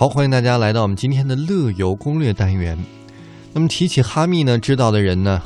[0.00, 2.74] 好，欢迎大家来到我们今天的乐游攻略单元。
[3.52, 5.42] 那么提起哈密呢，知道的人呢，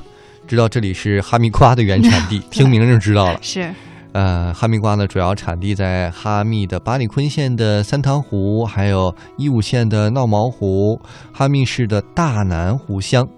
[0.46, 3.38] 知道这里是哈密瓜的原产地， 听名就知道了。
[3.42, 3.68] 是，
[4.12, 11.00] 呃，哈密瓜呢，主要产地在哈密的巴里坤县的三塘湖，还有义乌县的闹毛湖，
[11.32, 13.28] 哈密市的大南湖乡。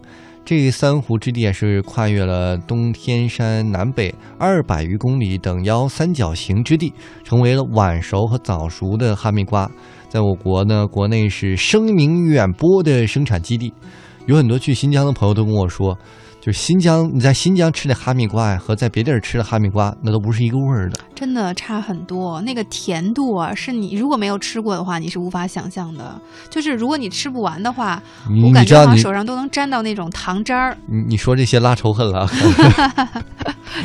[0.46, 6.92] 这三湖之地啊是跨越了东天山南北二百余公里等腰三角形之地，
[7.24, 9.68] 成为了晚熟和早熟的哈密瓜。
[10.08, 13.72] 在我国呢，国内是声名远播的生产基地。
[14.26, 15.98] 有很多去新疆的朋友都跟我说，
[16.46, 22.40] 就新疆你在新疆吃的哈密瓜呀，和在别地儿吃的哈密瓜那都不是一个味儿的，真的差很多。
[22.42, 26.16] 那个甜度啊，是你如果没有吃过的话，你是无法想象的。
[26.48, 28.00] 就是如果你吃不完的话，
[28.44, 30.78] 我感觉好像手上都能沾到那种糖渣儿。
[30.86, 32.30] 你你说这些拉仇恨了，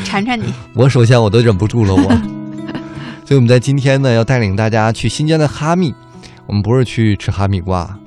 [0.05, 0.53] 馋馋你。
[0.75, 2.03] 我首先我都忍不住了，我。
[3.25, 5.95] 所以我们在今天呢，要带领大家去新疆的哈密。
[6.45, 7.97] 我们不是去吃哈密瓜，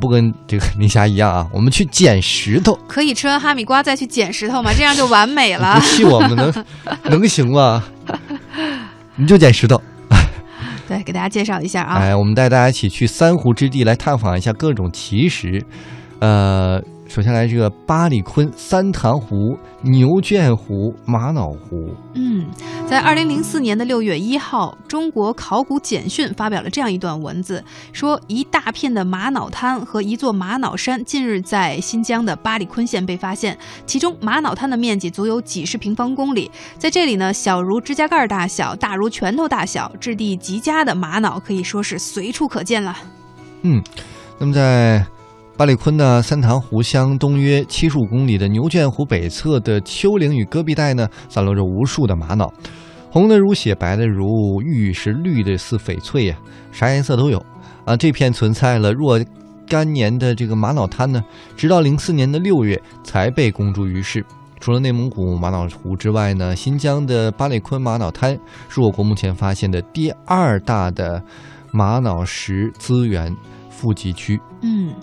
[0.00, 2.78] 不跟这个林霞一样啊， 我们去捡石头。
[2.86, 4.70] 可以吃完哈密瓜再去捡石头吗？
[4.76, 5.74] 这样就完美了。
[5.80, 6.64] 不气我们能
[7.10, 7.84] 能行吗？
[9.16, 9.80] 你就捡石头。
[10.86, 11.96] 对，给大家介绍一下啊。
[11.96, 15.64] 哎，我们带大家一起去三湖之地来探访一下各种奇石，
[16.20, 16.82] 呃。
[17.06, 21.94] 首先来这个八里坤三潭湖、牛圈湖、玛瑙湖。
[22.14, 22.46] 嗯，
[22.86, 42.96] 在二零零四年的六月一号，中国考古简讯发表了这样一段文字，说一大片的玛瑙滩和一座玛瑙山近日在新疆的巴里坤县被发现，其中玛瑙滩的面积足有几十平方公里，在这里呢，小如指甲盖大小，大如拳头大小，质地极佳的玛瑙可以说是随处可见了。
[43.62, 43.82] 嗯，
[44.38, 45.04] 那么在。
[45.56, 52.52] 巴里坤的三塘湖乡东约七十五公里的牛圈湖北侧的丘陵与戈壁带呢，散落着无数的玛瑙，
[53.08, 56.36] 红的如血，白的如玉是，绿的似翡翠呀，
[56.72, 57.40] 啥颜色都有
[57.84, 57.96] 啊！
[57.96, 59.20] 这片存在了若
[59.68, 61.22] 干年的这个玛瑙滩呢，
[61.56, 64.26] 直到零四年的六月才被公诸于世。
[64.58, 68.36] 除了内蒙古玛瑙湖之外呢，新疆的巴里坤玛瑙滩
[68.68, 71.22] 是我国目前发现的第二大的
[71.70, 73.32] 玛瑙石资源
[73.74, 74.40] 富集区。
[74.62, 74.94] 嗯。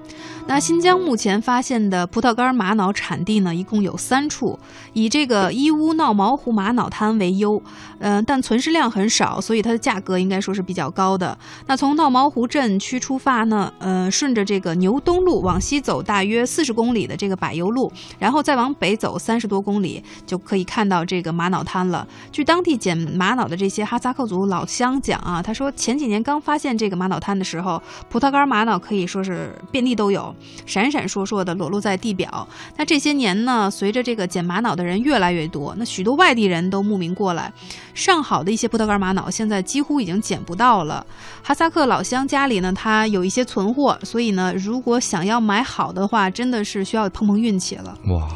[0.47, 4.57] 那新疆目前发现的葡萄干玛瑙产地呢，一共有三处，
[4.91, 7.61] 以这个义乌闹毛湖玛瑙滩为优，
[7.99, 11.37] 嗯，但存世量很少，所以它的价格应该说是比较高的。
[11.67, 22.05] 那从闹毛湖镇区出发呢，呃，顺着这个牛东路往西走大约四十公里的这个柏油路，然后再往北走三十多公里，就可以看到这个玛瑙滩了。
[22.31, 30.33] 据当地捡玛瑙的这些哈萨克族老乡讲啊，他说前几年刚发现这个玛瑙滩的时候，葡萄干玛玛瑙可以说是遍地都有。
[30.67, 32.47] 闪闪烁烁的裸露在地表。
[32.77, 37.51] 那这些年呢，随着这个捡玛瑙的人越来越多，那许多外地人都慕名过来。
[37.95, 41.03] 上好的一些葡萄干玛瑙现在几乎已经捡不到了。
[41.41, 47.97] 哈萨克老乡家里呢，他有一些存货，所以呢，如果想要买好的话，真的是需要碰碰运气了。
[48.09, 48.29] 哇，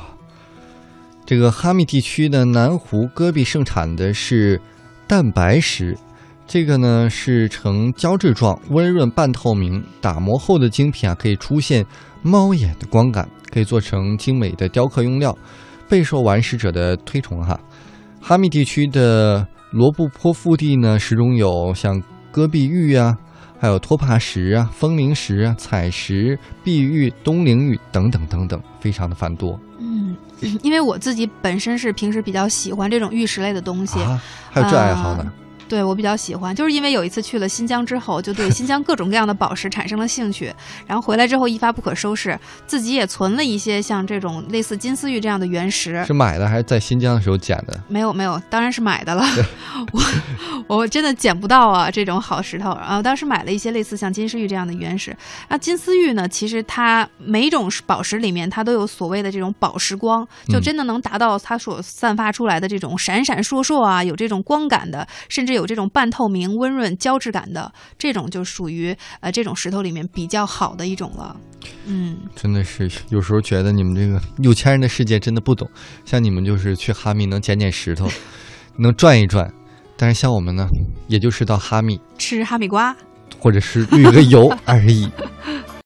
[1.25, 4.59] 这个哈密地区的南湖戈壁盛产的是
[5.07, 5.95] 蛋白石。
[6.47, 11.85] 这个呢是呈胶质状，温润半透明，打磨后的精品啊，可以出现
[12.21, 15.35] 猫眼的光感，可以做成精美的雕刻用料，
[15.89, 17.59] 备受玩石者的推崇哈。
[18.21, 22.01] 哈密地区的罗布泊腹地呢，石中有像
[22.31, 23.17] 戈壁玉啊，
[23.59, 29.59] 还有托帕石啊、风铃石啊、彩石、碧玉、东陵玉等等等等，非常的繁多。
[29.79, 30.15] 嗯，
[30.61, 33.99] 因为我自己本身是平时比较喜欢这种玉石类的东西，
[34.51, 35.31] 还有这爱好呢。
[35.67, 40.53] 对我比较喜欢，就是因为有一次去了新疆之后，就对 新疆各种各样的宝石产生了兴趣，
[40.85, 46.05] 然后回来之后一发不可收拾，自己也存了一些像这种类似金丝玉这样的原石。
[46.05, 47.81] 是买的还是在新疆的时候捡的？
[47.89, 49.25] 没有没有，当然是买的了。
[49.91, 50.01] 我
[50.67, 55.15] 我真的捡不到啊这种好石头，然后当时买了一些类似像金丝玉这样的原石。
[55.49, 65.54] 那金丝玉呢，其实它每种宝石里面它都有所谓的这种宝石光，就真的能达到它所散发出来的这种闪闪烁烁啊，有这种光感的，甚至。
[65.55, 71.35] 有这种半透明、温润、胶质感的这种，就属于呃这种石头里面比较好的一种了。
[71.85, 75.67] 嗯，真的是有时候觉得你们这个有钱人的世界真的不懂。
[76.05, 78.07] 像你们就是去哈密能捡捡石头，
[78.77, 79.51] 能转一转，
[79.97, 80.67] 但是像我们呢，
[81.07, 82.95] 也就是到哈密吃哈密瓜，
[83.39, 85.09] 或者是旅个游 而已。